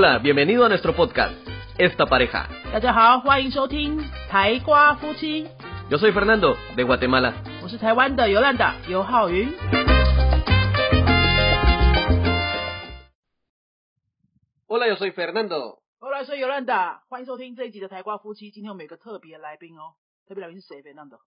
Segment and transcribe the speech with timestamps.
[0.00, 1.36] Hola, bienvenido a nuestro podcast,
[1.78, 2.48] Esta Pareja.
[2.72, 5.44] 大家好，欢迎收听台瓜夫妻，
[5.90, 7.34] Yo soy Fernando, de Guatemala.
[7.62, 9.48] 我是台湾的尤兰达尤浩云。
[14.66, 15.78] Hola, yo soy Fernando.
[16.00, 18.50] 我来说尤兰达，欢迎收听这一集的台瓜夫妻。
[18.50, 19.94] 今天我们有个特别来宾哦，
[20.26, 20.82] 特别来宾是谁？
[20.82, 21.18] Fernando。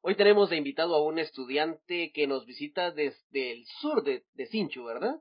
[0.00, 4.46] Hoy tenemos de invitado a un estudiante que nos visita desde el sur de, de
[4.46, 5.16] Sinchu, ¿verdad?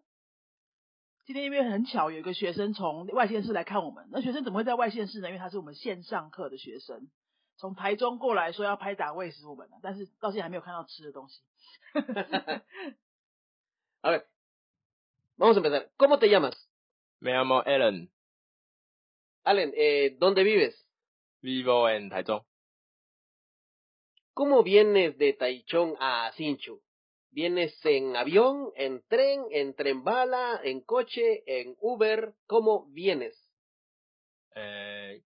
[1.25, 4.09] 今天因为很巧，有一个学生从外县市来看我们。
[4.11, 5.29] 那学生怎么会在外县市呢？
[5.29, 7.11] 因为他是我们线上课的学生，
[7.57, 11.41] 从台中过来说要拍打喂食我们的，但是到现在还没有看到吃的东西。
[14.03, 14.25] A ver,
[15.37, 15.91] vamos a empezar.
[15.97, 16.69] ¿Cómo te llamas?
[17.21, 18.11] Me llamo Alan,
[19.45, 20.75] Allen, eh, ¿dónde vives?
[21.43, 22.43] vivo en Taichung.
[24.35, 26.81] ¿Cómo vienes de Taichung a Sinchu?
[27.35, 32.35] ¿Vienes en avión, en tren, en tren bala, en coche, en Uber?
[32.47, 33.35] ¿Cómo vienes?
[34.55, 35.23] Eh,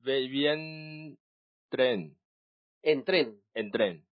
[0.00, 1.18] ve bien
[1.70, 2.18] tren,
[2.82, 3.40] En tren.
[3.54, 4.06] en tren.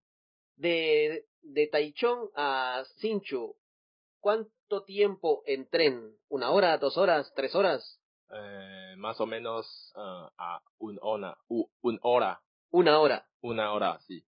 [0.56, 3.54] De, de Taichung a Sinchu,
[4.20, 6.16] ¿cuánto tiempo en tren?
[6.30, 8.00] ¿Una hora, dos horas, tres horas?
[8.34, 12.40] Eh, más o menos eh, a un hora, un hora,
[12.70, 13.26] Una hora.
[13.42, 14.24] una hora, sí.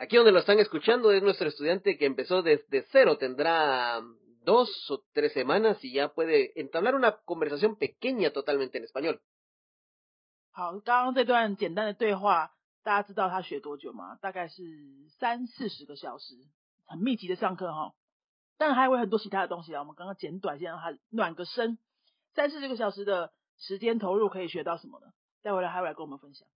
[0.00, 4.00] Aquí donde lo están escuchando es nuestro estudiante que empezó desde cero, tendrá
[4.44, 9.20] dos o tres semanas y ya puede entablar una conversación pequeña totalmente en español.
[10.52, 12.52] 好，刚刚这段简单的对话，
[12.84, 14.16] 大家知道他学多久吗？
[14.20, 14.62] 大概是
[15.18, 16.36] 三四十个小时，
[16.86, 17.92] 很密集的上课哈。
[18.56, 21.76] 但还会很多其他的东西啊，我们刚刚简短先让他暖个身。
[22.34, 25.06] 三四十个小时的时间投入可以学到什么呢？
[25.42, 26.46] 待会来还会来跟我们分享。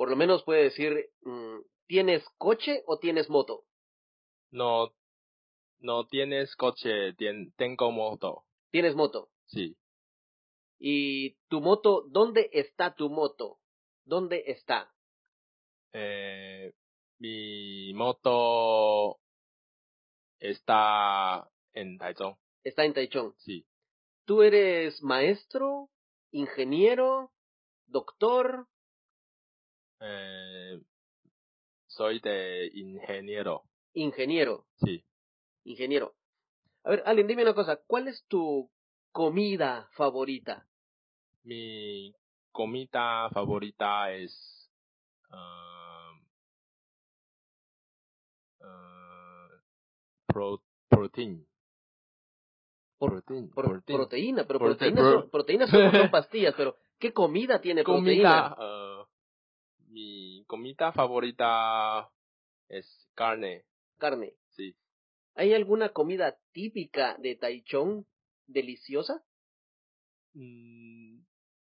[0.00, 3.64] Por lo menos puede decir, mm, ¿tienes coche o tienes moto?
[4.50, 4.94] No,
[5.80, 9.28] no tienes coche, tien- tengo moto, Tienes moto.
[9.44, 9.76] sí.
[10.78, 13.58] ¿Y tu moto, dónde está tu moto?
[14.06, 14.90] ¿Dónde está?
[15.92, 16.72] Eh,
[17.18, 19.20] mi moto
[20.38, 23.34] está en Taichung, Está en Taichung.
[23.36, 23.66] sí.
[24.24, 25.90] ¿Tú eres maestro,
[26.30, 27.32] ingeniero,
[27.84, 28.66] doctor?
[30.00, 30.80] Eh,
[31.86, 34.66] soy de ingeniero, Ingeniero.
[34.76, 35.04] sí.
[35.64, 36.14] Ingeniero.
[36.84, 37.76] A ver, Allen, dime una cosa.
[37.86, 38.70] ¿Cuál es tu
[39.12, 40.66] comida favorita?
[41.42, 42.14] Mi
[42.52, 44.70] comida favorita es
[45.30, 46.12] ah,
[48.62, 49.48] ah,
[50.26, 51.46] pro, protein.
[52.98, 53.96] Por- protein, Por- protein.
[53.98, 58.54] proteína, pero Prote- proteínas, pro- son, proteínas son, son pastillas, pero ¿qué comida tiene proteína?
[58.54, 58.64] comida, mi
[60.50, 62.10] comida favorita
[62.68, 63.64] es carne,
[63.98, 64.34] Carne.
[64.56, 64.74] sí.
[65.36, 68.04] ¿Hay alguna comida típica de Taichung
[68.48, 69.24] deliciosa?
[70.34, 71.20] Mm,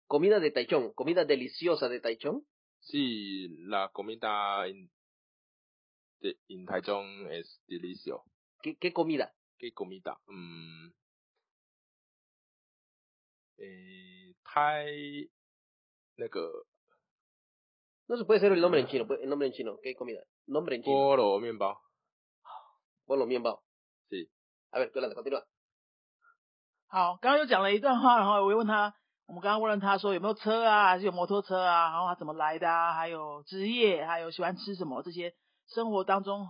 [0.07, 2.43] Comida de Taichung, comida deliciosa de Taichung.
[2.81, 4.91] sí, la comida en,
[6.21, 8.25] de, en Taichung es deliciosa.
[8.63, 9.35] ¿Qué, qué comida?
[9.59, 10.19] ¿Qué comida?
[10.27, 10.89] Mm,
[13.59, 15.31] eh, Thai,
[16.21, 16.67] 那个
[18.11, 19.79] No se puede ser el nombre en chino, pues, el nombre en chino.
[19.81, 20.21] ¿Qué comida?
[20.49, 20.97] Nombre en chino.
[20.97, 21.79] 菠萝面包
[23.07, 23.63] mienbao.
[24.11, 24.29] Sí.
[24.73, 25.45] A ver, Yolanda, continúa.
[26.89, 35.33] 好，刚刚又讲了一段话，然后我又问他，我们刚刚问了他说有没有车啊，还是有摩托车啊，然后他怎么来的啊，还有职业，还有喜欢吃什么这些
[35.69, 36.49] 生活当中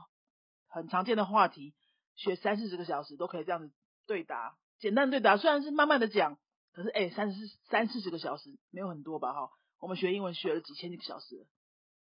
[0.67, 1.75] 很常见的话题，
[2.17, 3.71] 学三四十个小时都可以这样子
[4.07, 6.39] 对答，简单的对答，虽然是慢慢的讲，
[6.73, 11.47] 可是哎，三四三四十个小时没有很多吧哈，我们学英文学了几千个小时，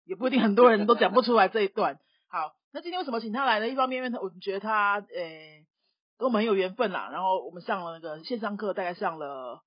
[0.04, 1.99] 也不一定很多人都讲不出来这一段。
[2.28, 3.69] 好，那今天为什么请他来呢？
[3.69, 5.66] 一方面因为他我们觉得他诶。
[6.19, 7.10] 跟我们很有缘分啦。
[7.12, 9.62] 然后我们上了那个线上课，大概上了，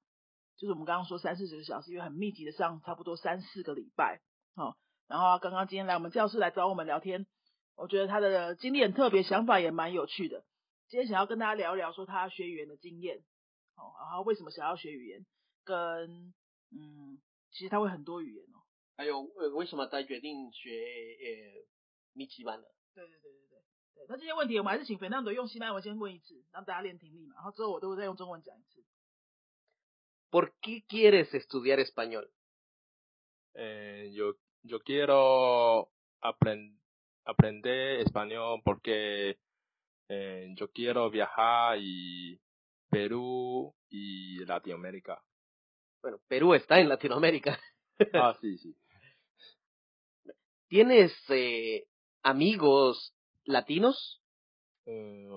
[0.58, 4.20] 就是我们刚刚说三四十个小时，因为很密集的上，差不多三四个礼拜。
[4.56, 4.76] 哦，
[5.08, 7.28] 然后刚刚今天来我们教室来找我们聊天，
[7.76, 10.44] 我觉得他的经历很特别，想法也蛮有趣的。
[10.88, 13.18] 今天想要跟大家聊一聊说他学语言的经验，
[13.76, 15.24] 哦，然后为什么想要学语言，
[15.64, 16.34] 跟
[16.72, 17.20] 嗯，
[17.51, 18.63] 其实他会很多语言哦。
[18.97, 21.67] 还有，呃，为什么他决定学呃
[22.13, 22.69] 米奇班的？
[22.95, 23.59] 对对对对对
[23.95, 24.07] 对。
[24.09, 28.85] 那这些问题我们还是请 Fernando 用西班牙文先问一次，让大家练听力嘛，然后之后我都会再用中文讲一次。
[30.31, 32.29] ¿Por qué quieres estudiar español?
[33.55, 36.77] Eh, yo, yo quiero apren-
[37.25, 39.39] aprender español porque
[40.09, 42.41] eh, yo quiero viajar y
[42.91, 45.23] Perú y Latinoamérica.
[46.02, 47.60] Bueno, Perú está en Latinoamérica.
[48.14, 48.76] ah, sí, sí.
[50.68, 51.88] ¿Tienes eh,
[52.24, 53.14] amigos
[53.44, 54.22] latinos?
[54.86, 55.28] Eh,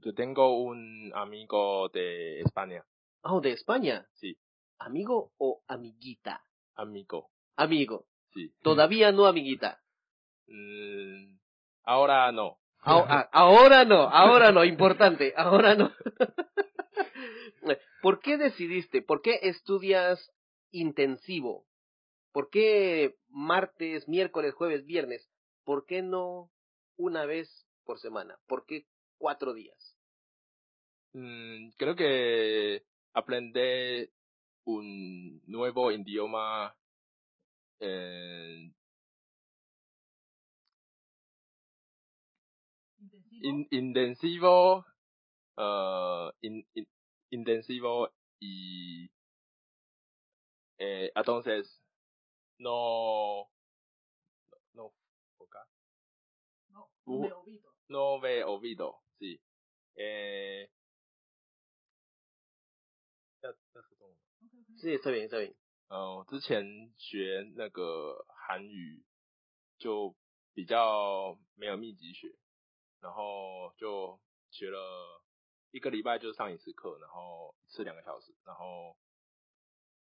[0.00, 2.84] yo tengo un amigo de España.
[3.22, 4.06] Oh, de España.
[4.14, 4.38] Sí.
[4.78, 6.42] ¿Amigo o amiguita?
[6.74, 7.30] Amigo.
[7.56, 8.06] Amigo.
[8.32, 8.52] Sí.
[8.62, 9.80] Todavía no amiguita.
[10.46, 11.38] Mm,
[11.84, 12.58] ahora no.
[12.80, 15.92] Ahora no, ahora no, importante, ahora no.
[18.02, 19.02] ¿Por qué decidiste?
[19.02, 20.30] ¿Por qué estudias
[20.70, 21.66] intensivo?
[22.32, 25.28] ¿Por qué martes, miércoles, jueves, viernes?
[25.64, 26.50] ¿Por qué no
[26.96, 28.38] una vez por semana?
[28.46, 28.86] ¿Por qué
[29.18, 29.96] cuatro días?
[31.12, 32.84] Mm, creo que
[33.14, 34.10] aprender
[34.64, 36.76] un nuevo idioma
[37.80, 38.70] eh,
[43.42, 44.84] in- intensivo,
[45.56, 46.86] uh, in- in-
[47.30, 48.10] intensivo
[48.40, 49.10] y
[50.78, 51.82] eh, entonces
[52.58, 53.48] no
[54.74, 54.92] no
[56.70, 57.22] No, Uh.
[57.22, 57.74] no me olvido.
[57.88, 59.40] no me olvido, sí.
[59.96, 60.70] Eh,
[63.40, 64.18] 要要说中文吗
[64.80, 65.54] Sí, está bien, está bien.
[65.88, 69.04] 呃，之前学那个韩语
[69.78, 70.14] 就
[70.54, 72.28] 比较没有密集学，
[73.00, 74.20] 然后就
[74.50, 75.17] 学了
[75.70, 78.96] 一个礼拜就上一次课，然后一次两个小时，然后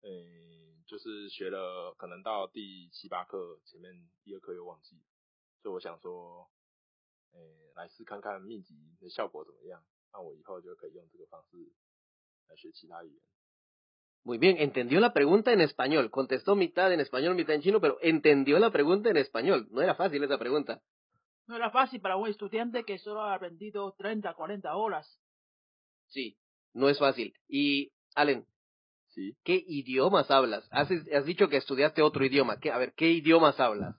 [0.01, 5.03] 嗯，就是学了可能到第七八课前面一二课又忘记了，
[5.61, 6.49] 所以我想说，
[7.33, 11.57] 诶，来试看看密集的效果怎么样，那我以后就可以用这个方式
[12.47, 13.21] 来学其他语言。
[14.23, 16.11] Muy bien, entendió la pregunta en español.
[16.11, 19.67] Contestó mitad en español, mitad en chino, pero entendió la pregunta en español.
[19.71, 20.81] No era fácil esa pregunta.
[21.47, 25.20] No era fácil para un estudiante que solo ha aprendido 30, 40 horas.
[26.11, 26.37] Sí,
[26.73, 27.33] no es fácil.
[27.47, 28.45] Y, Allen,
[29.13, 29.35] Sí.
[29.43, 30.65] ¿qué idiomas hablas?
[30.71, 32.59] Has, has dicho que estudiaste otro idioma.
[32.59, 33.95] ¿Qué, a ver, ¿qué idiomas hablas?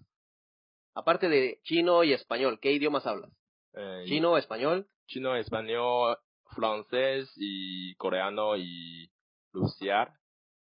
[0.94, 3.30] Aparte de chino y español, ¿qué idiomas hablas?
[3.74, 6.18] 呃，Chino, español, chino, español,
[6.54, 9.10] francés y coreano y
[9.52, 10.12] rusiar,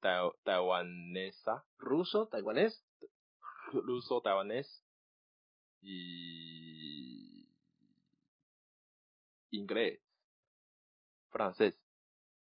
[0.01, 2.85] tai- taiwanesa, ruso, taiwanés,
[3.73, 4.67] ruso, taiwanés
[5.83, 7.49] y
[9.51, 10.01] inglés,
[11.31, 11.75] francés.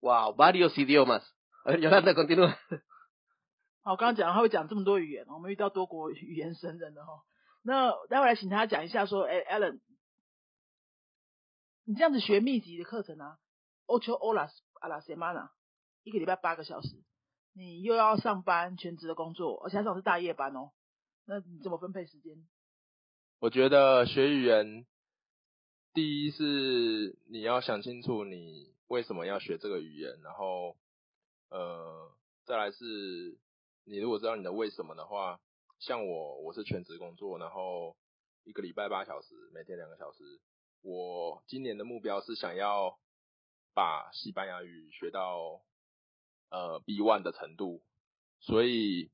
[0.01, 1.24] Wow, varios idiomas.
[1.66, 2.57] A ver, Yolanda, continúa.
[3.81, 7.24] 好，我刚刚讲他会讲这么多语言，我们遇到多国语言神人的哈。
[7.63, 9.80] 那待会来请他讲一下说，哎，Alan，
[11.86, 13.38] 你这样子学密集的课程啊
[13.88, 14.51] ，ocho horas
[14.81, 15.50] a la semana，
[16.04, 17.04] 一个礼拜八个小时，
[17.54, 20.72] 你又要上班全职的工作，而且还是是大夜班哦，
[21.25, 22.38] 那你怎么分配时间？
[23.39, 24.86] 我觉得学语言，
[25.95, 30.75] 第一是你要想清楚你为什么要学这个语言，然后
[31.50, 32.12] 呃，
[32.44, 33.38] 再来是
[33.86, 35.39] 你如果知道你的为什么的话，
[35.80, 37.95] 像我我是全职工作，然后
[38.44, 40.42] 一个礼拜八小时，每天两个小时。
[40.81, 43.00] 我今年的目标是想要
[43.74, 45.62] 把西班牙语学到
[46.50, 47.81] 呃 B one 的程度，
[48.41, 49.12] 所以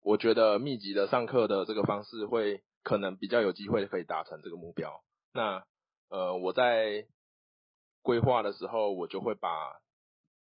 [0.00, 5.04] 我觉得密集的上课的这个方式会可能比较有机会可以达成这个目标。
[5.34, 5.66] 那
[6.08, 7.06] 呃我在
[8.02, 9.80] 规划的时候，我就会把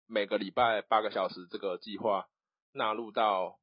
[0.05, 2.29] 每个礼拜八个小时这个计划
[2.71, 3.59] 纳入到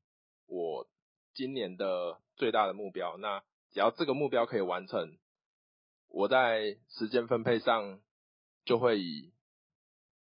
[0.47, 0.88] 我
[1.35, 3.17] 今年的最大的目标。
[3.17, 5.19] 那只要这个目标可以完成，
[6.09, 8.00] 我在时间分配上
[8.65, 9.33] 就会以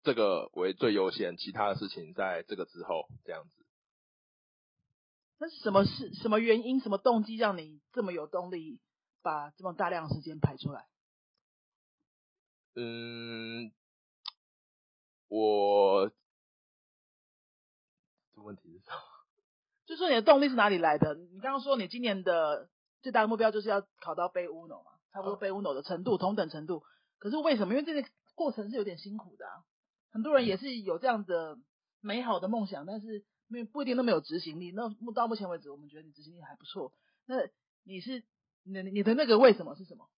[0.01, 3.65] 这个为最优先，其他的事情在这个之后这样子。
[5.39, 8.81] 那什么是什么原因、什么动机让你这么有动力
[9.21, 10.85] 把这么大量的时间排出来？
[12.75, 13.71] 嗯，
[15.27, 16.09] 我
[18.33, 18.97] 这问题是什么？
[19.85, 21.13] 就说你的动力是哪里来的？
[21.13, 22.69] 你刚刚说你今年的
[23.01, 26.83] 最大的目标就是要考到背乌 no 嘛，差不多嗯杯 uno 的程度，同等程度。
[27.19, 27.73] 可是为什么？
[27.73, 29.63] 因为这个过程是有点辛苦的啊。
[30.11, 31.57] 很多人也是有这样的
[31.99, 34.71] 美好的梦想，但是没不一定都没有执行力。
[34.71, 36.93] 那目到目前为止，我们觉得你执行力还不错。
[37.25, 37.35] 那
[37.83, 38.23] 你是
[38.63, 40.09] 你你的那个为什么是什么？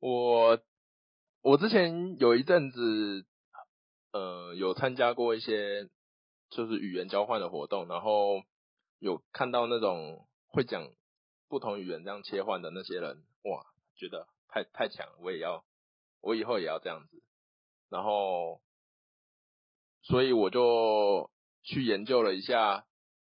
[0.00, 0.60] 我
[1.44, 3.26] 我之前有一阵子，
[4.12, 5.90] 呃，有参加过一些
[6.48, 8.42] 就是语言交换的活动，然后
[8.98, 10.88] 有看到那种会讲
[11.50, 15.66] 不同语言这样切换的那些人，哇，觉得太太强，我也要，
[16.22, 17.22] 我以后也要这样子。
[17.90, 18.62] 然后，
[20.00, 21.30] 所以我就
[21.62, 22.86] 去研究了一下，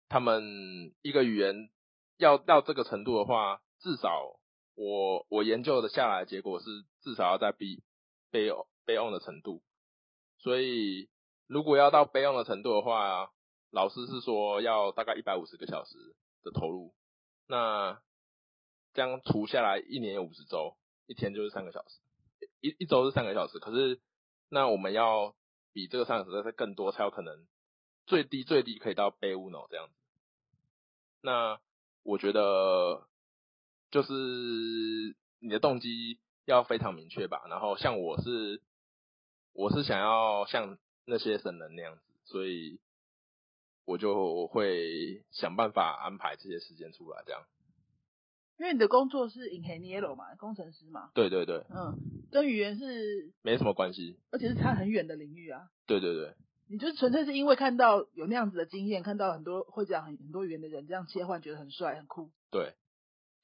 [0.08, 1.68] 他们一个语言
[2.16, 4.38] 要到这个程度的话，至少
[4.76, 6.64] 我我研究的下来的结果是
[7.02, 7.82] 至少要在 B
[8.30, 8.50] 备
[8.84, 9.62] 备用的程度。
[10.38, 11.08] 所以
[11.46, 13.30] 如果要到备用的程度的话，
[13.70, 15.96] 老师是说要大概一百五十个小时
[16.42, 16.94] 的投入。
[17.46, 18.00] 那
[18.94, 22.00] 这样除下来，一年有五十周，一天就是三个小时，
[22.60, 23.58] 一一周是三个小时。
[23.58, 24.00] 可是
[24.48, 25.34] 那我们要
[25.72, 27.46] 比这个三个小时再更多，才有可能
[28.06, 29.94] 最低最低可以到 B uno 这样子。
[31.20, 31.60] 那
[32.02, 33.06] 我觉得
[33.90, 34.12] 就是
[35.40, 36.20] 你的动机
[36.52, 37.46] 要非常明确吧。
[37.48, 38.62] 然后像我是
[39.52, 42.80] 我是想要像那些神人那样子，所以
[43.84, 47.42] 我就会想办法安排这些时间出来，这样。
[48.58, 51.96] 因为你的工作是 engineer 嘛，工程师嘛，对对对，嗯，
[52.32, 55.70] 跟语言是没什么关系，而且是差很远的领域啊。
[55.86, 56.34] 对对对，
[56.68, 62.74] 你就是纯粹是因为看到有那样子的经验，看到很多会讲很很多语言的人这样切换，觉得很帅很酷，对，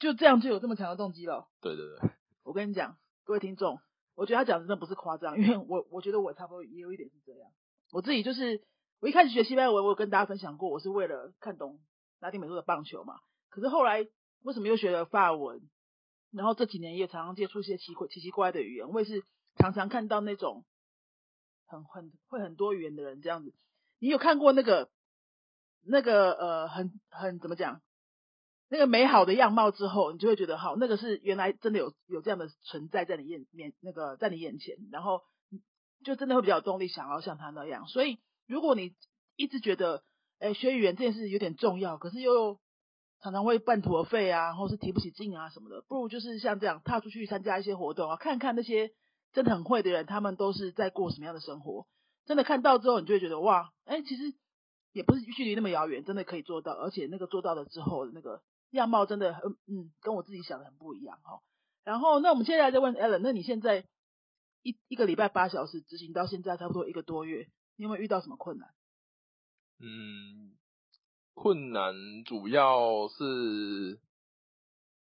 [0.01, 1.49] 就这样就有这么强的动机了。
[1.61, 2.11] 对对对，
[2.45, 3.81] 我跟你讲，各位听众，
[4.15, 7.51] 我觉得他讲的真的不是夸张，因为我我觉得我差不多也有一点是这样。
[7.91, 8.63] 我自己就是
[9.01, 11.81] 我一开始学西班牙文，我有跟大家分享过，我是为了看懂
[12.21, 13.19] 拉丁美洲的棒球嘛。
[13.49, 14.07] 可是后来
[14.43, 15.63] 为什么又学了法文？
[16.31, 19.25] 然后这几年也常常接触一些奇怪奇奇怪的语言，我也是
[19.57, 20.65] 常常看到那种
[21.65, 23.55] 很很会很多语言的人这样子。
[24.01, 24.91] 你有看过那个
[25.87, 27.81] 那个呃很很怎么讲
[28.69, 35.23] 那个美好的样貌之后，你就会觉得好，那个是原来真的有有这样的存在在你眼面那个在你眼前，然后
[36.05, 37.87] 就真的会比较有动力想要像他那样。
[37.87, 38.95] 所以如果你
[39.37, 40.03] 一直觉得
[40.39, 42.59] 哎学语言这件事有点重要，可是又
[43.21, 48.91] 常常会半途而废啊，或是提不起劲啊什么的，不如就是像这样踏出去参加一些活动啊，看看那些
[49.33, 51.87] 真的很会的人，他们都是在过什么样的生活。
[52.27, 54.35] 真的看到之后，你就会觉得哇，哎，其实
[54.93, 58.43] 也不是距离那么遥远，真的可以做到，而且那个做到了之后的那个
[58.77, 61.41] 样貌真的很嗯，跟我自己想的很不一样哈。
[61.85, 63.87] 然后那我们接下来再问 Allen，那你现在
[64.63, 68.75] 一一个礼拜八小时执行到现在差不多一个多月，你有没有遇到什么困难？
[69.81, 70.53] 嗯。
[71.37, 73.99] 困难主要是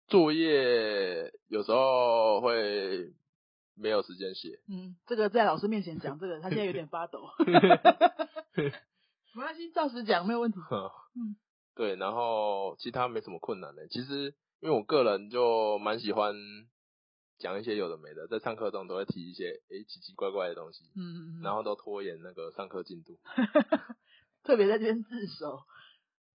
[0.09, 3.15] 作业有时候会
[3.75, 4.61] 没有时间写。
[4.69, 7.31] 嗯，这个在老师面前讲这个，他现在有点发抖。
[9.33, 10.59] 没关系，照实讲没有问题。
[11.15, 11.35] 嗯，
[11.79, 13.87] 对，然后其他没什么困难的。
[13.87, 16.35] 其实因为我个人就蛮喜欢
[17.39, 20.83] 讲一些有的没的，在上课中都会提一些诶奇奇怪怪的东西。
[20.97, 21.43] 嗯嗯嗯。
[21.45, 23.17] 然后都拖延那个上课进度。
[24.43, 25.61] 特别在这边自首。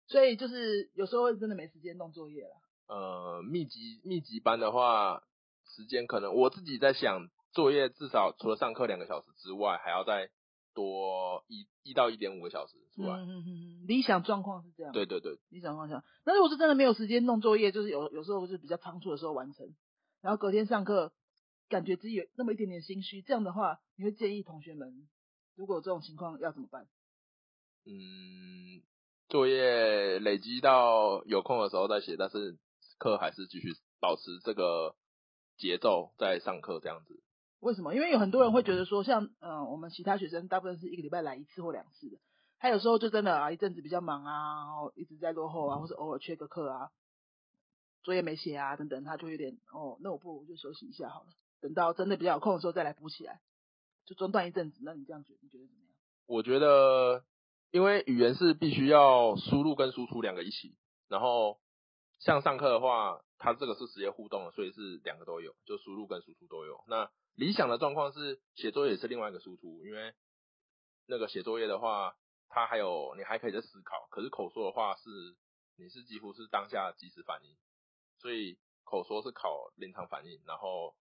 [0.08, 2.50] 所以就是有时候会真的没时间弄作业了。
[2.88, 5.22] 呃，密集密集班的话，
[5.64, 10.28] 时间可能我自己在想，作业至少除了上课两个小时之外，还要再
[10.74, 13.16] 多一一到一点五个小时出来。
[13.16, 13.86] 嗯嗯嗯。
[13.86, 14.92] 理想状况是这样。
[14.92, 15.38] 对对对。
[15.48, 16.04] 理想状况。
[16.24, 19.74] 那如果是真的没有时间弄作业，就是有有时候是比较仓促的时候完成，
[20.20, 21.12] 然后隔天上课
[21.68, 25.08] 感觉自己有那么一点点心虚，这样的话，你会建议同学们，
[25.56, 26.86] 如果有这种情况要怎么办？
[27.86, 28.82] 嗯。
[29.28, 32.58] 作业累积到有空的时候再写，但是
[32.98, 33.68] 课还是继续
[34.00, 34.96] 保持这个
[35.56, 37.22] 节奏在上课这样子。
[37.60, 37.94] 为什么？
[37.94, 42.18] 因为有很多人会觉得说，像嗯，我们其他学生大部分是一个礼拜来一次或两次的，
[42.58, 46.90] 他有时候就真的啊，一阵子比较忙啊，然后一直在落后啊，或是偶尔缺个课啊，
[48.02, 51.28] 作业没写啊等等，他就有点哦，那我不如就休息一下好了，
[51.60, 53.40] 等到真的比较有空的时候再来补起来，
[54.06, 54.80] 就中断一阵子。
[54.82, 55.94] 那你这样觉你觉得怎么样？
[56.26, 57.24] 我觉得。
[57.72, 60.74] 因为语言是必须要输入跟输出两个一起，
[61.06, 61.60] 然后
[62.18, 66.82] 像上课的话，它这个是直接互动的，所以是两个都有，就输入跟输出都有。
[66.88, 70.14] 那理想的状况是写作业是另外一个输出，因为
[71.06, 72.16] 那个写作业的话，
[72.48, 75.10] 它还有你还可以在思考，可是口说的话是
[75.76, 77.56] 你是几乎是当下即时反应，
[78.18, 80.94] 所以口说是考临场反应，然后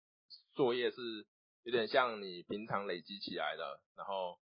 [0.54, 1.28] 作业是
[1.64, 4.40] 有点像你平常累积起来的，然后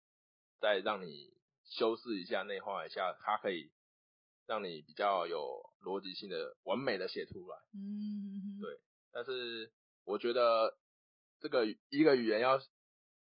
[0.61, 1.35] 再让你。
[1.69, 3.73] 修饰一下，内化一下，它可以
[4.47, 7.59] 让你比较有逻辑性的、完美的写出来。
[7.75, 8.79] 嗯，对。
[9.11, 9.73] 但是
[10.05, 10.79] 我觉得
[11.47, 12.59] 这个一个语言要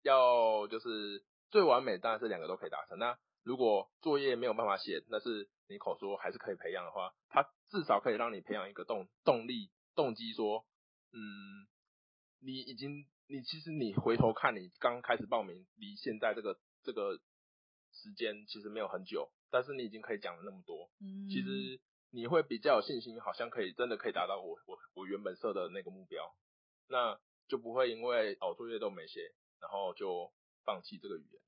[0.03, 2.99] 要就是最完美，当然是两个都可以达成。
[2.99, 10.65] 那如果作业没有办法写，那是你口说还是可以培养的话，它至少可以让你培养一个动动力、动机，说，
[11.13, 11.65] 嗯，
[12.41, 17.19] 你已经你其实你回头看你刚开始报名，离现在这个这个。
[17.91, 26.23] 时间其实没有很久，但是你已经可以讲了那么多，嗯，其实你会比较有信心，好像可以真的可以达到我我我原本设的那个目标，
[26.87, 27.19] 那
[27.49, 30.31] 就不会因为哦作业都没写，然后就
[30.63, 31.41] 放弃这个语言。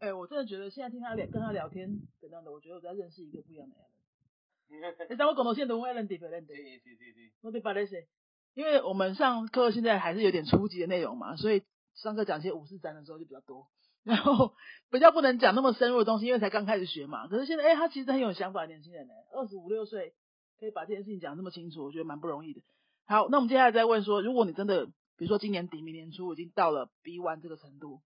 [0.00, 5.06] 哎，我真的觉得现在听他聊跟他聊天等等的，我觉得我在认识一个不一样的 Alan。
[5.08, 6.40] 你当我广东线的 Alan 对不对？
[6.40, 7.32] 对对对。
[7.42, 8.08] 我得把那些，
[8.54, 11.62] 因为我们上课现在还是有点初级的内容嘛，所以
[11.94, 13.68] 上课讲些五四三的时候就比较多。
[14.02, 14.54] 然后
[14.90, 17.28] 比较不能讲那么深入的东西，因为才刚开始学嘛。
[17.28, 20.14] 可是现在，哎，他其实很有想法，年轻人呢，二十五六岁
[20.58, 22.60] 可以把这件事情讲那么清楚，我觉得蛮不容易的。
[23.08, 24.86] 好，那我们接下来再问说，如果你真的，
[25.16, 28.02] 比如说今年底、明年初已经到了 B one 这个程度，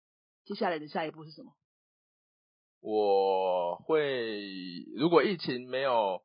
[0.44, 1.52] 接下来的下一步是什么？
[2.80, 6.24] 我会如果疫情没有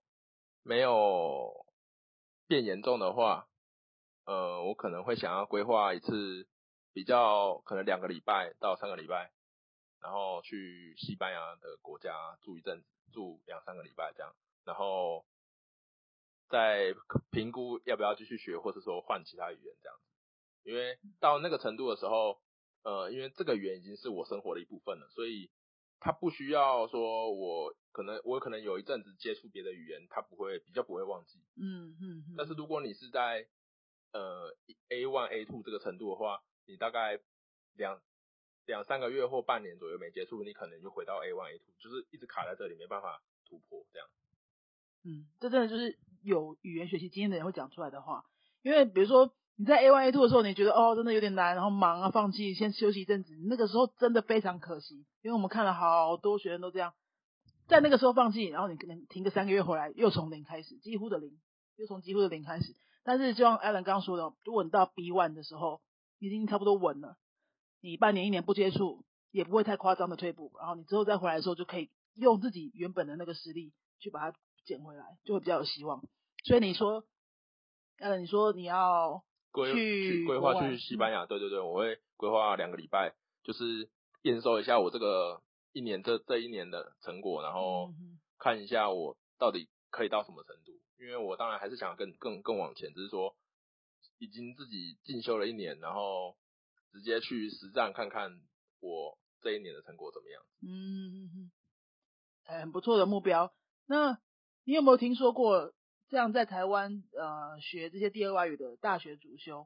[0.64, 1.66] 没有
[2.48, 3.48] 变严重的话，
[4.26, 6.48] 呃，我可能会想要规划一次
[6.94, 9.32] 比较可能两个礼拜到三个礼拜，
[10.02, 15.26] 然后去西班牙的国家住一阵子，住两三个礼拜这样，然后
[16.52, 16.94] 再
[17.32, 20.70] 评估要不要继续学，或者说换其他语言这样子。
[20.70, 22.42] 因为到那个程度的时候，
[22.84, 25.50] 呃，因为这个语言已经是我生活的一部分了，所以。
[26.04, 31.38] 它不需要说，我可能我可能有一阵子接触别的语言，它不会比较不会忘记。
[31.56, 32.34] 嗯嗯。
[32.36, 33.48] 但是如果你是在
[34.12, 34.52] 呃
[34.90, 37.20] A one A two 这个程度的话，你大概
[37.76, 38.02] 两
[38.66, 44.08] 两三个月或半年左右没接触，你可能就回到 A one A two，就是一直卡在这里，没办法突破这样。
[45.04, 48.26] 嗯，这真的就是有语言学习经验的人会讲出来的话，
[48.62, 49.34] 因为比如说。
[49.58, 53.38] 你在 A one A two 的时候，你觉得哦，真的有点难，然后忙啊，放弃，先休息一阵子。
[53.48, 56.94] 那个时候真的非常可惜，因为我们看了好多学生都这样，
[57.68, 61.38] 在那个时候放弃，然后你可能停个三个月回来，又从零开始，几乎的零，
[61.76, 62.76] 又从几乎的零开始。
[63.04, 65.82] 但是就像 Alan 刚刚说的，如果你到 B one 的时候，
[66.18, 67.18] 已经差不多稳了，
[67.82, 76.02] 你半年一年不接触，也不会太夸张的退步，然后你之后再回来的时候，就可以用自己原本的那个实力去把它捡回来，就会比较有希望。
[76.44, 77.04] 所以你说
[77.98, 79.24] ，Allen，你说你要。
[79.54, 83.14] 规去规划去西班牙，对对对，我会规划两个礼拜，
[83.44, 83.90] 就是
[84.22, 87.92] 验收一下我这个一年这这一年的成果，然后
[88.40, 90.72] 看一下我到底可以到什么程度。
[91.02, 93.36] 因为我当然还是想更更更往前，只是说
[94.20, 96.38] 已经自己进修了一年，然后
[96.94, 98.40] 直接去实战看看
[98.80, 100.42] 我这一年的成果怎么样。
[100.62, 101.52] 嗯，
[102.46, 103.52] 很不错的目标。
[103.86, 104.18] 那
[104.64, 105.74] 你有没有听说过？
[106.10, 109.66] 这样在台湾呃学这些第二外语的大学主修，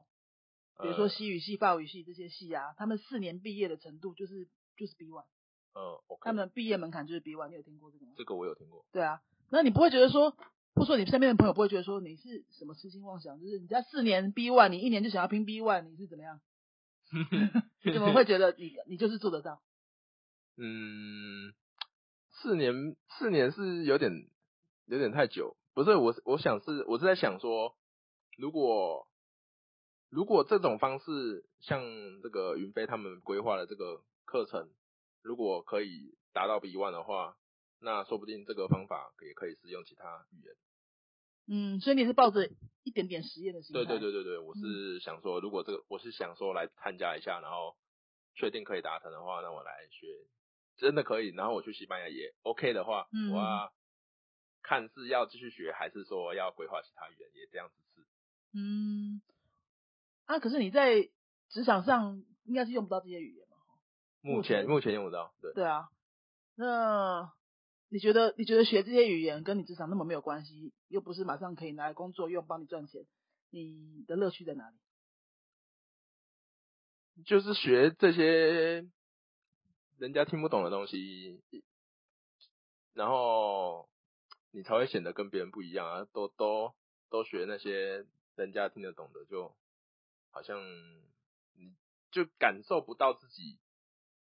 [0.80, 5.24] 比如说西语系、法语系这些系啊，他们四年毕业的程度就是就是 B one，
[5.74, 8.12] 嗯，他们毕业门槛就是 B one，你有听过这个吗？
[8.16, 8.86] 这个我有听过。
[8.92, 10.36] 对啊，那你不会觉得说，
[10.76, 16.40] 或者说你身边的朋友不会觉得说你是什么痴心妄想，就是你在四年 B one，你一年就想要拼 B one，你是怎么样？
[17.82, 19.60] 你怎么会觉得你你就是做得到？
[20.56, 21.52] 嗯，
[22.30, 24.12] 四年四年是有点
[24.86, 25.56] 有点太久。
[25.74, 27.76] 不是我，我想是，我是在想说，
[28.38, 29.06] 如果
[30.08, 31.82] 如果这种方式像
[32.22, 34.70] 这个云飞他们规划的这个课程，
[35.22, 37.36] 如果可以达到 B one 的话，
[37.78, 40.54] 那说不定这个方法也可以使用其他语言。
[41.48, 42.48] 嗯，所以你是抱着
[42.82, 43.84] 一点点实验的心态。
[43.84, 47.76] 对对对对对，我是想说，如果这个我是想说来参加一下，然后
[48.34, 50.06] 确定可以达成的话，那我来学，
[50.78, 53.70] 真的可以，然后我去西班牙也 OK 的话，我。
[54.66, 58.04] 看是要继续学，还是说要规划其他语言，也这样子是。
[58.52, 59.22] 嗯，
[60.24, 61.08] 啊，可是你在
[61.48, 63.58] 职场上应该是用不到这些语言嘛？
[64.22, 65.52] 目前目前用不到，对。
[65.54, 65.88] 对啊，
[66.56, 67.32] 那
[67.88, 73.06] 你觉得你觉得学这些语言跟你职场那么没有关系，又不是马上可以拿来工作用，帮你赚钱，
[73.50, 74.76] 你的乐趣在哪里？
[77.24, 78.84] 就是学这些
[79.96, 81.40] 人家听不懂的东西，
[82.94, 83.88] 然后。
[84.56, 86.08] 你才会显得跟别人不一样啊！
[86.14, 86.74] 都都
[87.10, 89.54] 都学那些人家听得懂的，就
[90.30, 90.58] 好像
[91.58, 91.76] 你
[92.10, 93.58] 就感受不到自己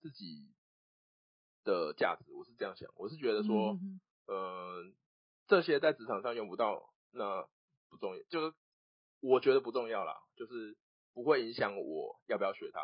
[0.02, 0.52] 自己
[1.63, 2.34] 的价值。
[2.34, 3.78] 我是这样想，我是觉得说，
[4.26, 4.91] 呃，
[5.46, 7.48] 这些在职场上用不到，那
[7.89, 8.56] 不重要，就是
[9.19, 10.76] 我觉得不重要啦，就是
[11.13, 12.80] 不会影响我要不要学它。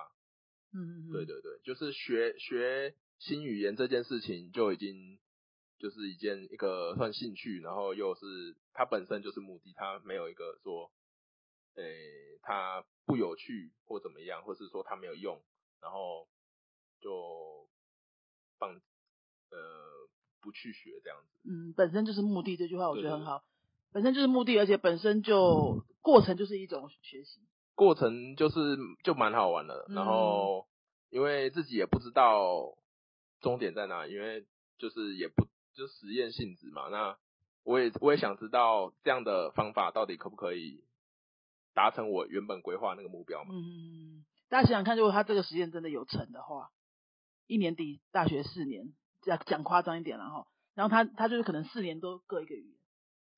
[0.71, 5.19] 嗯嗯对对对，就是学学新语言这件事情就已经。
[5.79, 10.91] 就是一件一个算兴趣，然后又是它本身就是目的，它没有一个说，
[11.75, 15.41] 诶，它不有趣或怎么样，或是说它没有用，
[15.81, 16.27] 然后
[16.99, 17.69] 就
[18.57, 18.77] 放呃
[20.41, 21.49] 不去学这样子。
[21.49, 23.45] 嗯，本身就是目的，这句话我觉得很好。
[23.93, 27.39] 本身就是目的，而且本身就过程就是一种学习。
[27.73, 30.67] 过程就是就蛮好玩的，然后
[31.09, 32.77] 因为自己也不知道
[33.39, 34.45] 终点在哪，因为
[34.77, 35.47] 就是也不。
[35.79, 37.17] 就实验性质嘛，那
[37.63, 40.83] 我也我也想知道这样的方法到底可不可以
[41.73, 43.55] 达成我原本规划那个目标嘛？
[43.55, 46.69] 嗯，大家想想看，如果他这个实验真的有成的话，
[47.47, 52.79] 一年底大学四年，讲讲夸张一点了哈，然后他他就是可能四年都各一个语言。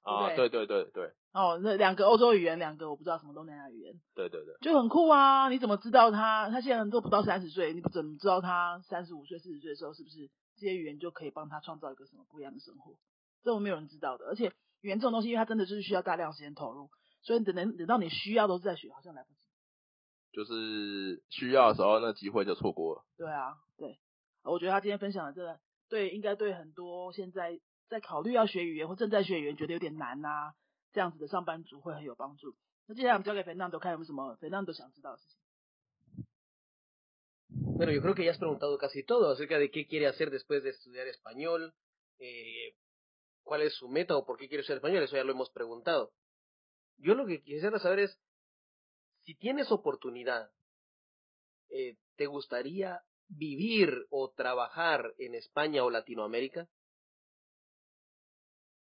[0.01, 1.11] 啊，对对对对。
[1.31, 3.93] 哦，那两个欧洲语言，两个我不知道什么东南亚语言。
[4.15, 4.55] 对对对。
[4.59, 5.47] 就很酷啊！
[5.49, 6.49] 你怎么知道他？
[6.49, 10.29] 他现在都不到三十岁，你怎么知道他三十五岁、四十岁的时候是不是？
[10.61, 12.95] 这些语言就可以帮他创造一个什么不一样的生活，
[13.41, 14.25] 这我没有人知道的。
[14.27, 16.91] 而且语言这种东西，因为它真的就是需要大量时间投入，
[17.23, 19.39] 所以等等等到你需要都是在学，好像来不及。
[20.31, 23.03] 就是需要的时候，那机会就错过了。
[23.17, 23.99] 对啊，对，
[24.43, 30.53] 我觉得他今天分享的这个，对，应该对很多现在在考虑要学语言或正在学语言觉得有点难呐，
[30.93, 32.55] 这样子的上班族会很有帮助。
[32.85, 35.40] 那接下来我们交给 Fernando 看有没有什么 Fernando 想知道的事情。
[37.53, 40.69] Bueno, yo creo que ya has preguntado casi todo acerca de qué quiere hacer después de
[40.69, 41.73] estudiar español,
[42.19, 42.75] eh,
[43.43, 46.13] cuál es su meta o por qué quiere estudiar español, eso ya lo hemos preguntado.
[46.97, 48.19] Yo lo que quisiera saber es,
[49.23, 50.51] si tienes oportunidad,
[51.69, 56.67] eh, ¿te gustaría vivir o trabajar en España o Latinoamérica?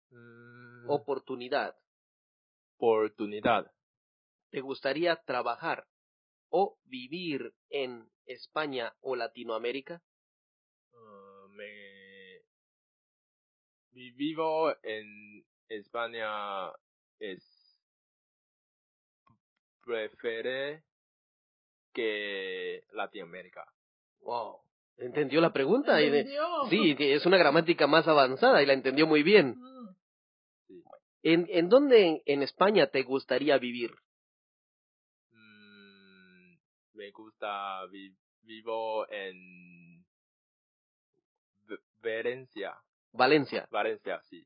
[0.09, 1.75] Mm, Oportunidad.
[2.77, 3.71] oportunidad.
[4.49, 5.87] ¿Te gustaría trabajar
[6.49, 10.01] o vivir en España o Latinoamérica?
[10.93, 12.41] Uh, me
[13.93, 16.71] vivo en España
[17.19, 17.41] es
[19.85, 20.83] prefiere
[21.93, 23.65] que Latinoamérica.
[24.21, 24.61] Wow.
[24.97, 25.99] ¿Entendió la pregunta?
[26.69, 29.55] Sí, es una gramática más avanzada y la entendió muy bien.
[31.23, 33.91] ¿En, en dónde en España te gustaría vivir?
[37.03, 40.03] Mm, me gusta vi- vivo en
[42.01, 42.75] Valencia,
[43.11, 43.67] Valencia.
[43.71, 44.45] Valencia sí.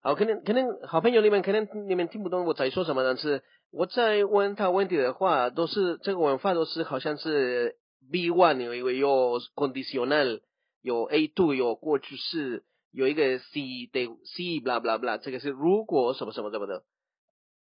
[0.00, 7.76] 好，可能可能好朋友你们可能你们听不懂我在说什么，但是我在问他问题的话，都是这个文法都是好像是
[8.10, 10.42] B one 有一个有 conditional，
[10.80, 16.84] 有 A two 有过去式，有一个 C 得 C blah blah blah，这个是如果什么什么什么的，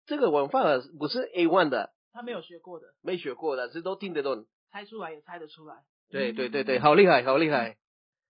[0.06, 0.64] 这个文化
[0.98, 4.46] 不是 A one 的，他没有学过的，没学过的，这都听得懂。
[4.70, 5.84] 猜出来也猜得出来。
[6.08, 7.76] 对对对对，好厉害，好厉害。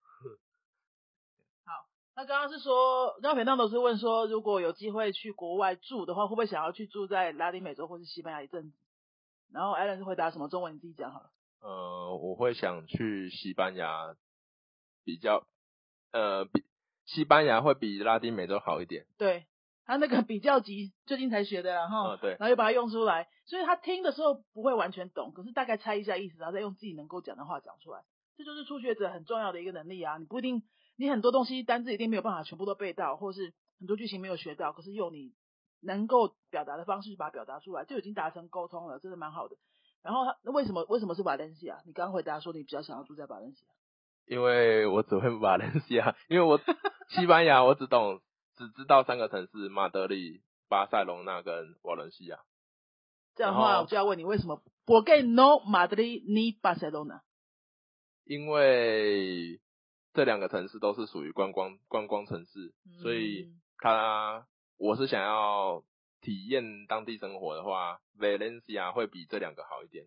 [1.66, 1.72] 好
[2.16, 8.76] 那刚刚是说，刚刚 Fernando 是问说，如果有机会去国外住的话，会不会想要去住在拉丁美洲或是西班牙一阵子？
[9.52, 10.48] 然后 Alan 是回答什么？
[10.48, 11.30] 中文你自己讲好了。
[11.60, 14.16] 呃，我会想去西班牙，
[15.04, 15.46] 比较
[16.12, 16.64] 呃比
[17.04, 19.06] 西班牙会比拉丁美洲好一点。
[19.18, 19.46] 对
[19.86, 28.00] 他那个比较级最近才学的啦哈，嗯对然后又把它用出来，所以他听的时候不会完全懂，可是大概猜一下意思，然后再用自己能够讲的话讲出来，
[28.36, 30.16] 这就是初学者很重要的一个能力啊！
[30.18, 30.62] 你不一定，
[30.96, 35.32] 你很多东西单字一定没有办法全部都背到，或是很多句型没有学到，可是用你
[35.82, 39.56] 能够表达的方式去把它表达出来，就已经达成沟通了，真的蛮好的。
[40.02, 41.78] 然后他那为什么为什么是瓦伦西亚？
[41.86, 43.72] 你刚刚回答说你比较想要住在瓦伦西亚，
[44.26, 46.58] 因为我只会瓦伦西亚，因为我
[47.08, 48.20] 西班牙我只懂
[48.56, 52.38] 只知道三个城市：马德里、巴塞隆纳跟瓦伦西亚。
[53.34, 57.22] 这样的话我就要问你为什么我 o no Madrid ni Barcelona？
[58.24, 59.60] 因为
[60.12, 64.46] 这两个城市都是属于观光观光城市，所以嗯它
[64.78, 65.82] 我是想要
[66.20, 70.06] 体验当地生活的话，Valencia 会比这两个好一点。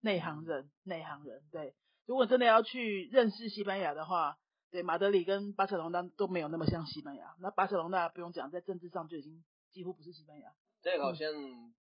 [0.00, 1.74] 内行人，内行人，对。
[2.04, 4.36] 如果真的要去认识西班牙的话，
[4.70, 7.34] 对马德里跟巴塞隆纳都没有那么像西班牙。
[7.40, 10.50] 那巴塞隆纳不用讲，在政治上就已经几乎不是西班牙。
[10.82, 11.32] 这个好像，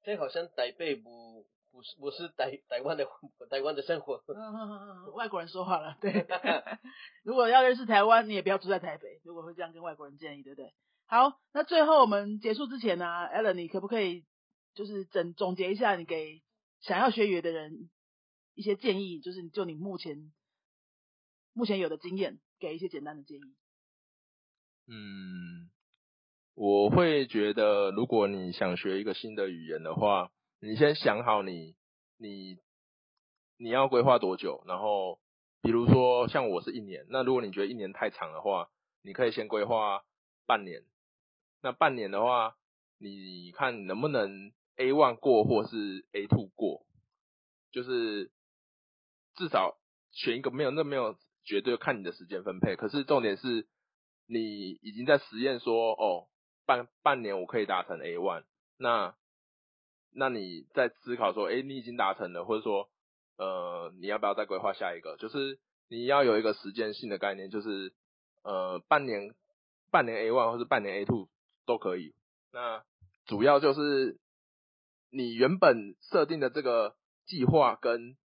[0.02, 3.06] 这个好像台北不不是不是台台湾的
[3.48, 4.22] 台湾的生活。
[4.28, 6.26] 嗯嗯嗯嗯，外国人说话了，对。
[7.24, 9.20] 如果要认识台湾，你也不要住在台北。
[9.24, 10.74] 如果会这样跟外国人建议，对不对？
[11.06, 14.24] 好，那最后我们结束之前呢，Alan，你可不可以
[14.74, 16.42] 就是整总结一下，你给
[16.80, 17.90] 想要学语言的人
[18.54, 20.32] 一些建议，就是就你目前
[21.52, 23.55] 目前有的经验，给一些简单的建议。
[24.87, 25.68] 嗯，
[26.55, 31.75] 我会觉得，如果你想学一个新的语言的话，你先想好你
[32.18, 32.59] 你
[33.57, 35.18] 你要规划多久，然后
[35.61, 38.70] 比如说像我是一年，那如果你觉得一年太长的话，
[39.03, 40.05] 你可以先规划
[40.46, 40.85] 半年。
[41.62, 42.57] 那半年的话，
[42.98, 46.87] 你看能不能 A one 过或是 A two 过，
[47.72, 48.31] 就是
[49.35, 49.77] 至少
[50.12, 53.66] 选一个没有那没有绝对看你的时间分配，可是重点是
[54.26, 56.28] 你已经在实验说哦
[56.66, 58.44] 半半年我可以达成 A one，
[58.78, 59.14] 那
[60.14, 62.88] 那你在思考说，诶，你已经达成了，或者说
[63.37, 65.16] 呃你要不要再规划下一个？
[65.16, 67.92] 就是你要有一个时间性的概念，就是
[68.42, 69.35] 呃半年
[69.90, 71.28] 半年 A one 或是半年 A two
[71.66, 72.14] 都可以。
[72.52, 72.85] 那
[73.26, 74.18] 主要就是
[75.11, 78.16] 你原本设定的这个计划跟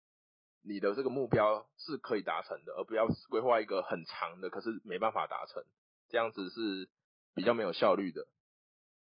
[0.68, 5.64] 你的这个目标是可以达成的，而不要规划一个很长的，可是没办法达成，
[6.10, 6.90] 这样子是
[7.34, 8.28] 比较没有效率的。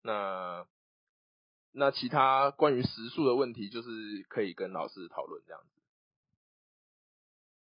[0.02, 0.68] 那
[1.72, 3.90] 那其他关于时数的问题，就是
[4.28, 5.70] 可以跟老师讨论这样子。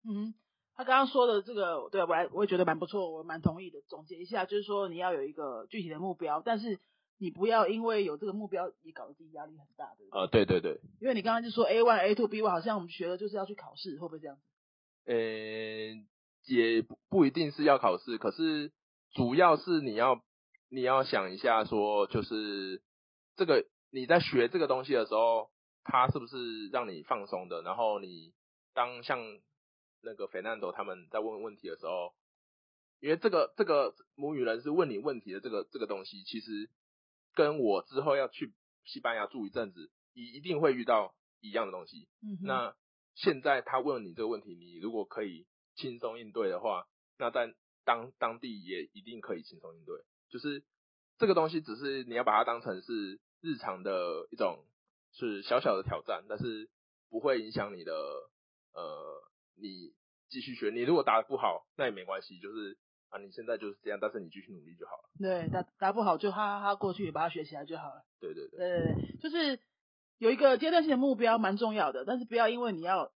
[0.09, 0.33] 嗯，
[0.75, 3.81] 他刚刚说的这个，对我来我也觉得蛮不错，我蛮同意的。
[3.87, 6.79] 总结一下，就是说你要有一个具体的目标，但是
[7.19, 10.19] 你不要因为有这个目标也搞得自己压力很大，对不对？
[10.19, 14.41] 呃，对对对，因为你刚刚就说 A one、A two、B one，好像我们学的就是要去考试，会不会这样子？
[15.05, 15.15] 呃，
[16.45, 18.71] 也不不一定是要考试，可是
[19.13, 20.23] 主要是你要
[20.69, 22.81] 你要想一下说，就是
[23.35, 25.49] 这个你在学这个东西的时候，
[25.83, 27.61] 它是不是让你放松的？
[27.63, 28.33] 然后你
[28.73, 29.19] 当像
[30.01, 32.13] 那个斐难多他们在问问题的时候，
[33.01, 36.69] 因为这个这个母语人是问你问题的这个这个东西，其实
[37.39, 42.09] 跟我之后要去西班牙住一阵子，一一定会遇到一样的东西。
[42.21, 42.75] 嗯，那
[43.15, 46.85] 现在他问你这个问题，你如果可以轻松应对的话，
[47.17, 50.03] 那在当当地也一定可以轻松应对。
[50.29, 50.65] 就是
[51.17, 54.65] 这个东西，只是你要把它当成是日常的一种
[55.13, 56.69] 是小小的挑战，但是
[57.09, 57.93] 不会影响你的
[58.73, 59.23] 呃
[59.55, 59.93] 你
[60.27, 60.71] 继续学。
[60.71, 62.77] 你如果答的不好，那也没关系，就是
[63.09, 65.09] 啊你现在就是这样，但是你继续努力就好了。
[65.19, 68.05] 对，答答不好就哈哈哈过去，把它学起来就好了。
[68.19, 69.59] 对对对，对对对，就是
[70.17, 73.11] 有一个阶段性的目标蛮重要的，但是不要因为你要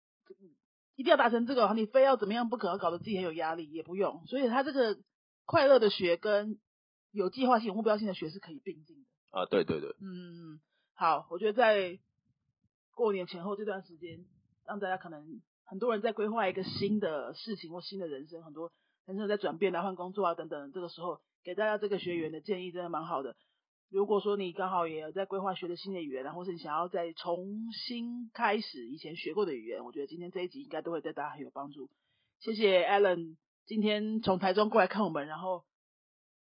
[0.96, 4.26] 一定要达成这个，你非要怎么样不可，搞得自己很有压力，也不用。
[4.28, 4.98] 所以他这个
[5.46, 6.60] 快乐的学跟
[7.12, 9.40] 有计划性、有目标性的学是可以并进的。
[9.40, 10.60] 啊对对对，嗯，
[10.94, 12.00] 好，我觉得在
[12.94, 14.26] 过年前后这段时间，
[14.68, 18.72] 让大家可能很多人在规划一个新的事情或新的人生，很多
[19.10, 23.36] 人生在转变啊、换工作啊等等，这个时候给大家这个学员的建议真的蛮好的。
[23.90, 31.90] 如果说你刚好也有在规划学的新的语言，然后是你想要再重新开始以前学过的语言，我觉得今天这一集应该都会对大家很有帮助。
[32.40, 35.64] 谢谢 Alan 今天从台中过来看我们，然后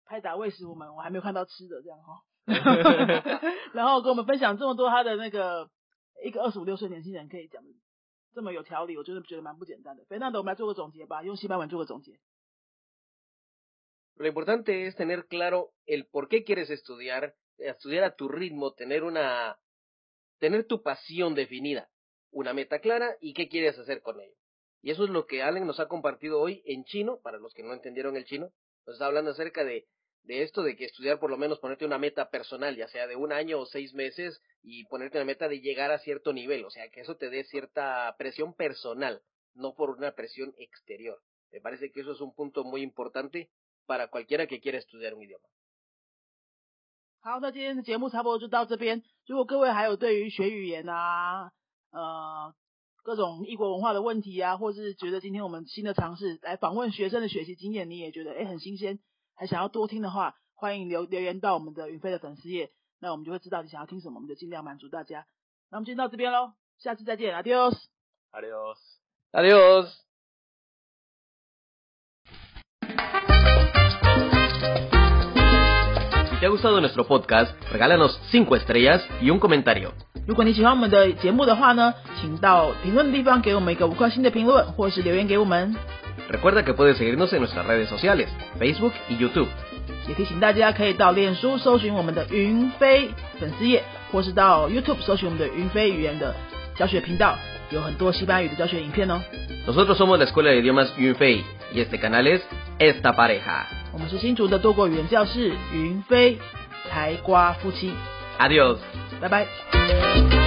[0.05, 2.21] 拍打喂食我们，我还没有看到吃的这样哈。
[3.73, 5.71] 然后跟我们分享这么多他的那个
[6.23, 7.69] 一个二十五六岁年轻人可以讲的
[8.36, 10.05] 这么有条理，我真的觉得蛮不简单的。
[10.05, 12.19] 肥那的，我们来做个总结吧，用西班牙文做个总结。
[14.19, 19.58] Lo importante es tener claro el por qué quieres estudiar, estudiar a tu ritmo, tener una,
[20.39, 21.89] tener tu pasión definida,
[22.29, 24.36] una meta clara y qué quieres hacer con ello.
[24.82, 27.63] Y eso es lo que Allen nos ha compartido hoy en chino, para los que
[27.63, 28.51] no entendieron el chino,
[28.86, 29.88] nos está hablando acerca de,
[30.23, 33.15] de esto, de que estudiar por lo menos ponerte una meta personal, ya sea de
[33.15, 36.69] un año o seis meses, y ponerte una meta de llegar a cierto nivel, o
[36.69, 39.21] sea, que eso te dé cierta presión personal,
[39.53, 41.21] no por una presión exterior.
[41.53, 43.49] Me parece que eso es un punto muy importante
[43.89, 45.49] para cualquiera que quiera estudiar un idioma.
[47.21, 49.04] 好，那今天的节目差不多就到这边。
[49.25, 51.52] 如果各位还有对于学语言啊，
[51.91, 52.54] 呃，
[53.04, 58.99] 各种异国文化的问题啊，或是觉得今天我们新的尝试来访问学生的学习经验，你也觉得诶很新鲜，
[59.36, 65.25] 还想要多听的话，欢迎留留言到我们的云飞的粉丝页，那我们就会知道你想要听什么，我们就尽量满足大家。
[65.71, 67.75] 那我们今天到这边喽，下次再见，Adios。
[69.34, 70.09] Adios。
[76.40, 79.92] te ha gustado nuestro podcast, regálanos 5 estrellas y un comentario.
[80.26, 85.76] 如果你喜欢我们的节目的话呢，请到评论的地方给我们一个五颗星的评论，或是留言给我们。
[86.30, 88.28] Recuerda que puedes seguirnos en nuestras redes sociales,
[88.59, 89.48] Facebook y YouTube.
[90.09, 96.35] 也提醒大家可以到脸书搜寻我们的云飞粉丝页，或是到 YouTube 搜寻我们的云飞语言的
[96.79, 97.37] 教学频道，
[97.71, 99.19] 有很多西班牙语的教学影片哦。
[99.67, 102.39] Nosotros somos la Escuela de Idiomas Yunfei y este canal es
[102.79, 103.65] Esta Pareja.
[103.91, 106.37] 我们是新竹的多国语言教室云飞
[106.89, 107.91] 才瓜夫妻
[108.39, 108.77] ，Adiós.
[109.19, 110.38] 拜拜。